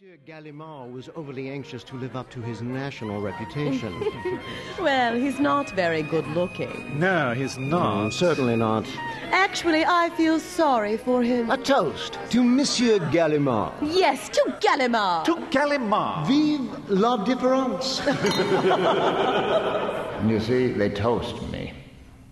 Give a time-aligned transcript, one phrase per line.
[0.00, 3.92] Monsieur Gallimard was overly anxious to live up to his national reputation.
[4.78, 7.00] Well, he's not very good looking.
[7.00, 7.96] No, he's not.
[7.96, 8.86] Mm, certainly not.
[9.32, 11.50] Actually, I feel sorry for him.
[11.50, 13.72] A toast to Monsieur Gallimard.
[13.82, 15.24] Yes, to Gallimard.
[15.24, 16.28] To Gallimard.
[16.28, 18.00] Vive la différence.
[20.28, 21.72] You see, they toast me.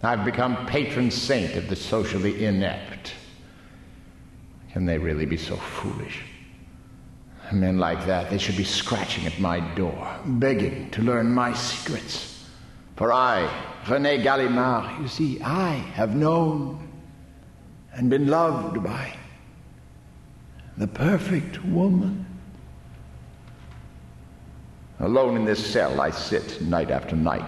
[0.05, 3.12] I've become patron saint of the socially inept.
[4.73, 6.23] Can they really be so foolish?
[7.52, 12.45] Men like that, they should be scratching at my door, begging to learn my secrets.
[12.96, 13.48] For I,
[13.88, 16.88] Rene Gallimard, you see, I have known
[17.92, 19.16] and been loved by
[20.77, 22.27] the perfect woman.
[24.98, 27.45] Alone in this cell, I sit night after night,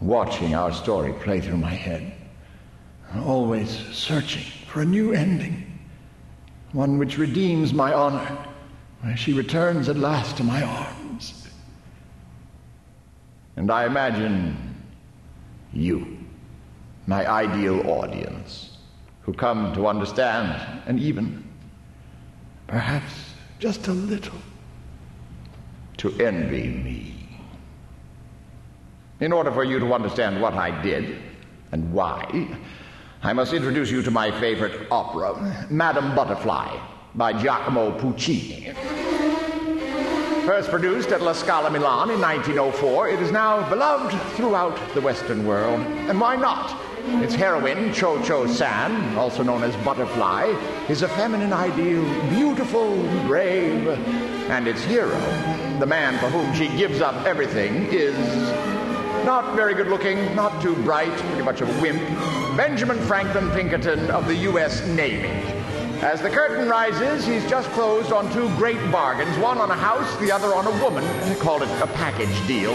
[0.00, 2.12] watching our story play through my head,
[3.24, 5.78] always searching for a new ending,
[6.72, 8.38] one which redeems my honor,
[9.16, 11.48] she returns at last to my arms.
[13.56, 14.56] And I imagine
[15.72, 16.18] you,
[17.06, 18.78] my ideal audience,
[19.22, 21.44] who come to understand and even,
[22.66, 23.12] perhaps
[23.58, 24.38] just a little,
[25.98, 27.14] to envy me.
[29.20, 31.18] In order for you to understand what I did
[31.72, 32.48] and why,
[33.22, 36.76] I must introduce you to my favorite opera, Madame Butterfly,
[37.14, 38.72] by Giacomo Puccini.
[40.46, 45.46] First produced at La Scala Milan in 1904, it is now beloved throughout the Western
[45.46, 45.80] world.
[45.80, 46.78] And why not?
[47.22, 50.54] Its heroine, Cho Cho San, also known as Butterfly,
[50.90, 52.94] is a feminine ideal, beautiful,
[53.26, 53.88] brave.
[54.50, 55.18] And its hero,
[55.78, 58.14] the man for whom she gives up everything, is
[59.24, 62.02] not very good looking, not too bright, pretty much a wimp,
[62.54, 64.86] Benjamin Franklin Pinkerton of the U.S.
[64.88, 65.63] Navy.
[66.02, 70.16] As the curtain rises, he's just closed on two great bargains, one on a house,
[70.18, 71.04] the other on a woman.
[71.28, 72.74] They call it a package deal.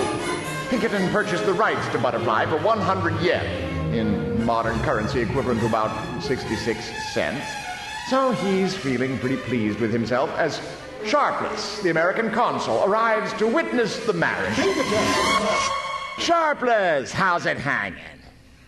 [0.70, 6.22] Pinkerton purchased the rights to Butterfly for 100 yen, in modern currency equivalent to about
[6.22, 7.46] 66 cents.
[8.10, 10.60] So he's feeling pretty pleased with himself as
[11.06, 14.56] Sharpless, the American consul, arrives to witness the marriage.
[16.18, 18.19] Sharpless, how's it hanging?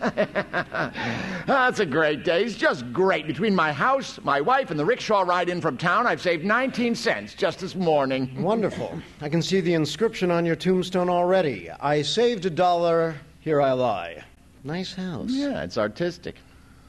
[1.45, 2.44] That's a great day.
[2.44, 3.28] It's just great.
[3.28, 6.95] Between my house, my wife, and the rickshaw ride in from town, I've saved 19
[6.95, 8.41] cents just this morning.
[8.41, 9.00] Wonderful.
[9.22, 11.69] I can see the inscription on your tombstone already.
[11.69, 14.23] I saved a dollar, here I lie.
[14.63, 15.29] Nice house.
[15.29, 16.35] Yeah, it's artistic.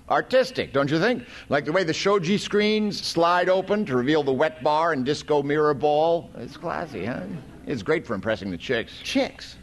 [0.08, 1.26] Artistic, don't you think?
[1.50, 5.42] Like the way the shoji screens slide open to reveal the wet bar and disco
[5.42, 6.30] mirror ball.
[6.38, 7.24] It's classy, huh?
[7.66, 8.92] It's great for impressing the chicks.
[9.02, 9.56] Chicks.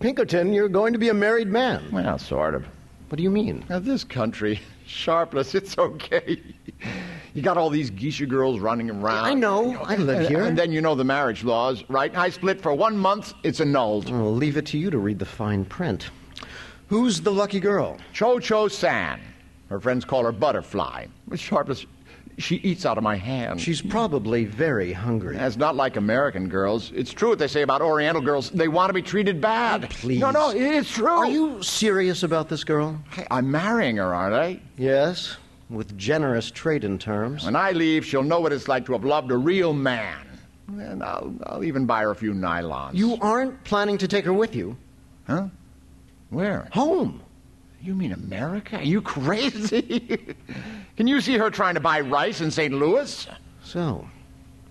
[0.00, 1.84] Pinkerton, you're going to be a married man.
[1.92, 2.64] Well, sort of.
[3.08, 3.64] What do you mean?
[3.68, 6.40] Now, this country, sharpless, it's okay.
[7.34, 9.24] You got all these geisha girls running around.
[9.26, 9.76] I know.
[9.82, 10.42] I live And- here.
[10.44, 12.16] And then you know the marriage laws, right?
[12.16, 14.08] I split for one month, it's annulled.
[14.10, 16.08] I'll leave it to you to read the fine print.
[16.88, 17.98] Who's the lucky girl?
[18.14, 19.20] Cho Cho San.
[19.68, 21.06] Her friends call her Butterfly.
[21.28, 21.84] But Sharpless,
[22.40, 23.60] she eats out of my hand.
[23.60, 25.36] She's probably very hungry.
[25.36, 26.90] That's not like American girls.
[26.94, 28.50] It's true what they say about Oriental girls.
[28.50, 29.88] They want to be treated bad.
[29.90, 30.18] Please.
[30.20, 31.06] No, no, it's true.
[31.06, 33.00] Are you serious about this girl?
[33.10, 34.60] Hey, I'm marrying her, aren't I?
[34.76, 35.36] Yes,
[35.68, 37.44] with generous trade-in terms.
[37.44, 40.26] When I leave, she'll know what it's like to have loved a real man.
[40.68, 42.94] And I'll, I'll even buy her a few nylons.
[42.94, 44.76] You aren't planning to take her with you
[45.26, 45.48] Huh?
[46.30, 46.68] Where?
[46.72, 47.22] home.
[47.82, 48.76] You mean America?
[48.76, 50.34] Are you crazy?
[50.96, 52.74] Can you see her trying to buy rice in St.
[52.74, 53.26] Louis?
[53.62, 54.06] So,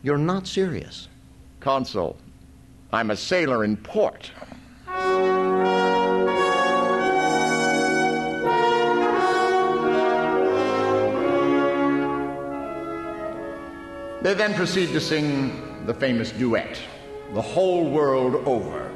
[0.04, 1.08] you're not serious.
[1.60, 2.18] Consul,
[2.94, 4.32] I'm a sailor in port.
[14.22, 16.80] They then proceed to sing the famous duet,
[17.34, 18.92] The Whole World Over.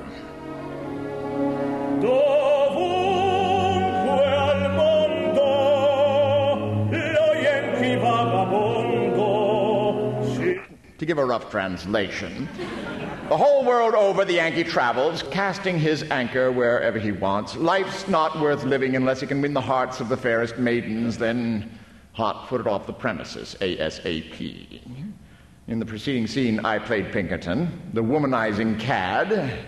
[11.03, 12.47] To give a rough translation,
[13.28, 17.58] the whole world over the Yankee travels, casting his anchor wherever he wants.
[17.58, 21.78] Life's not worth living unless he can win the hearts of the fairest maidens, then
[22.14, 24.79] hot footed off the premises, ASAP.
[25.67, 29.59] In the preceding scene, I played Pinkerton, the womanizing cad,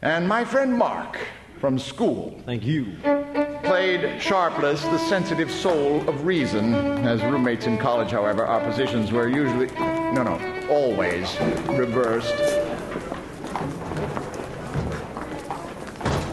[0.00, 1.18] and my friend Marc
[1.58, 3.43] from school Thank you.
[3.84, 6.72] Played Sharpless, the sensitive soul of reason.
[7.06, 11.38] As roommates in college, however, our positions were usually, no, no, always
[11.68, 12.34] reversed.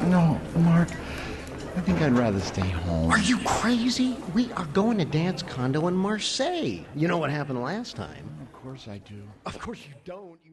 [0.03, 0.92] No, Marc,
[1.75, 3.12] I think I'd rather stay home.
[3.12, 4.15] Are you crazy?
[4.33, 6.86] We are going to dance condo in Marseille.
[6.95, 8.30] You know what happened last time.
[8.42, 9.21] Of course I do.
[9.45, 10.39] Of course you don't.
[10.45, 10.50] You